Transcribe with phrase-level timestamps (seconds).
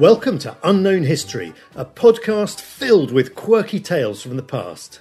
[0.00, 5.00] Welcome to Unknown History, a podcast filled with quirky tales from the past.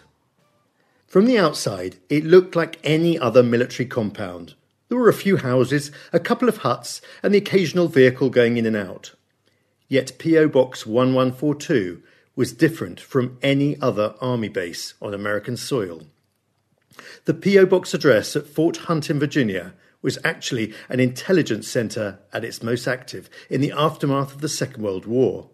[1.08, 4.56] From the outside, it looked like any other military compound.
[4.90, 8.66] There were a few houses, a couple of huts, and the occasional vehicle going in
[8.66, 9.16] and out.
[9.88, 10.50] Yet P.O.
[10.50, 12.04] Box 1142
[12.36, 16.08] was different from any other army base on American soil.
[17.24, 17.68] The P.O.
[17.68, 19.72] Box address at Fort Hunt in Virginia
[20.02, 24.84] was actually an intelligence centre at its most active in the aftermath of the Second
[24.84, 25.50] World War.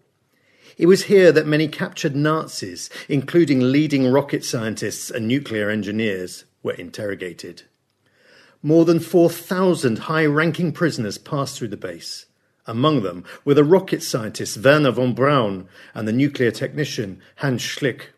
[0.76, 6.74] It was here that many captured Nazis, including leading rocket scientists and nuclear engineers, were
[6.74, 7.62] interrogated.
[8.62, 12.26] More than 4,000 high ranking prisoners passed through the base.
[12.66, 18.08] Among them were the rocket scientist Wernher von Braun and the nuclear technician Hans Schlick.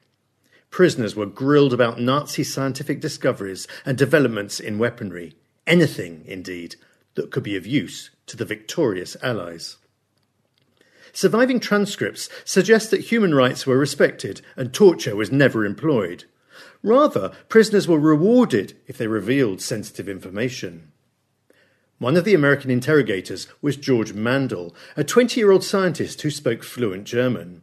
[0.71, 5.35] Prisoners were grilled about Nazi scientific discoveries and developments in weaponry,
[5.69, 6.77] anything, indeed,
[7.15, 9.77] that could be of use to the victorious Allies.
[11.13, 16.25] Surviving transcripts suggest that human rights were respected and torture was never employed.
[16.83, 20.93] Rather, prisoners were rewarded if they revealed sensitive information.
[21.99, 26.63] One of the American interrogators was George Mandel, a 20 year old scientist who spoke
[26.63, 27.63] fluent German.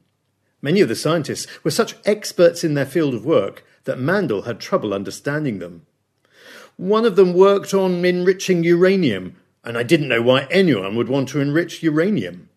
[0.61, 4.59] Many of the scientists were such experts in their field of work that Mandel had
[4.59, 5.85] trouble understanding them.
[6.77, 11.29] One of them worked on enriching uranium, and I didn't know why anyone would want
[11.29, 12.49] to enrich uranium.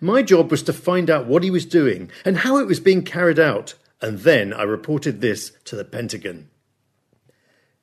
[0.00, 3.02] My job was to find out what he was doing and how it was being
[3.02, 6.48] carried out, and then I reported this to the Pentagon.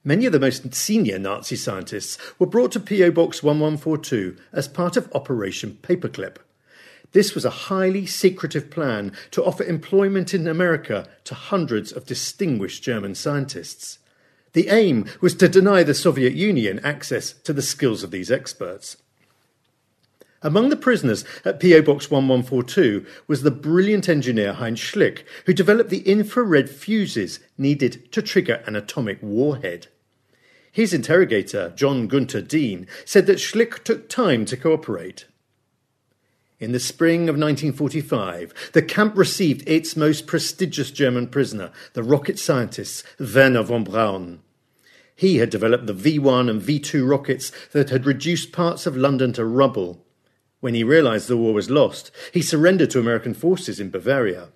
[0.05, 4.97] Many of the most senior Nazi scientists were brought to PO Box 1142 as part
[4.97, 6.37] of Operation Paperclip.
[7.13, 12.83] This was a highly secretive plan to offer employment in America to hundreds of distinguished
[12.83, 13.99] German scientists.
[14.53, 18.97] The aim was to deny the Soviet Union access to the skills of these experts.
[20.43, 25.89] Among the prisoners at PO Box 1142 was the brilliant engineer Heinz Schlick, who developed
[25.89, 29.87] the infrared fuses needed to trigger an atomic warhead.
[30.71, 35.25] His interrogator, John Gunther Dean, said that Schlick took time to cooperate.
[36.59, 42.37] In the spring of 1945, the camp received its most prestigious German prisoner, the rocket
[42.37, 44.42] scientist Wernher von Braun.
[45.15, 48.97] He had developed the V 1 and V 2 rockets that had reduced parts of
[48.97, 50.05] London to rubble.
[50.59, 54.49] When he realized the war was lost, he surrendered to American forces in Bavaria.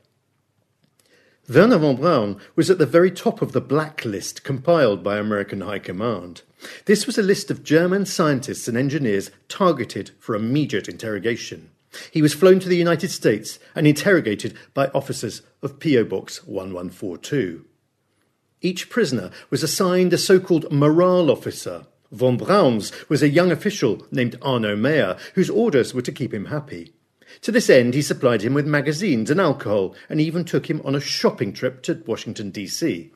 [1.49, 5.79] Wernher von Braun was at the very top of the blacklist compiled by American High
[5.79, 6.41] Command.
[6.85, 11.69] This was a list of German scientists and engineers targeted for immediate interrogation.
[12.11, 17.65] He was flown to the United States and interrogated by officers of PO Box 1142.
[18.61, 21.85] Each prisoner was assigned a so called morale officer.
[22.11, 26.45] Von Braun's was a young official named Arno Mayer, whose orders were to keep him
[26.45, 26.93] happy.
[27.41, 30.95] To this end, he supplied him with magazines and alcohol, and even took him on
[30.95, 33.11] a shopping trip to Washington, D.C.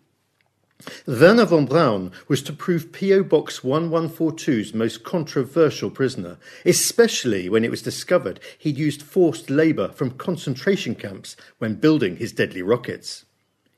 [1.07, 3.23] Wernher von Braun was to prove P.O.
[3.23, 10.11] Box 1142's most controversial prisoner, especially when it was discovered he'd used forced labour from
[10.11, 13.25] concentration camps when building his deadly rockets.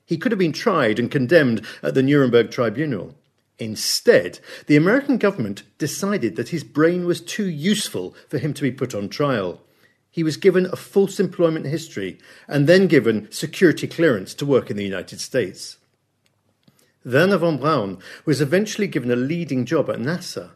[0.04, 3.14] He could have been tried and condemned at the Nuremberg Tribunal.
[3.58, 8.72] Instead, the American government decided that his brain was too useful for him to be
[8.72, 9.62] put on trial.
[10.10, 14.76] He was given a false employment history and then given security clearance to work in
[14.76, 15.78] the United States.
[17.04, 20.50] Wernher von Braun was eventually given a leading job at NASA.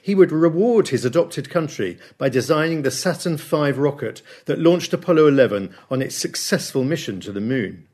[0.00, 5.28] He would reward his adopted country by designing the Saturn V rocket that launched Apollo
[5.28, 7.86] 11 on its successful mission to the moon.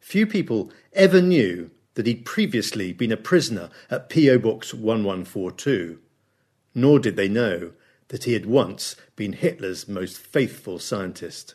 [0.00, 4.38] Few people ever knew that he'd previously been a prisoner at P.O.
[4.38, 5.98] Box 1142,
[6.74, 7.72] nor did they know
[8.08, 11.54] that he had once been Hitler's most faithful scientist.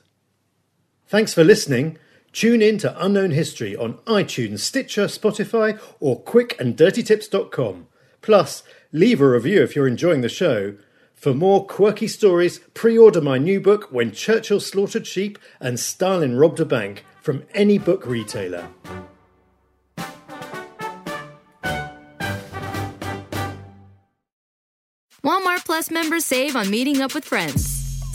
[1.07, 1.97] Thanks for listening.
[2.31, 7.87] Tune in to Unknown History on iTunes, Stitcher, Spotify, or quickanddirtytips.com.
[8.21, 10.75] Plus, leave a review if you're enjoying the show.
[11.13, 16.37] For more quirky stories, pre order my new book, When Churchill Slaughtered Sheep and Stalin
[16.37, 18.67] Robbed a Bank from any book retailer.
[25.23, 27.74] Walmart Plus members save on meeting up with friends.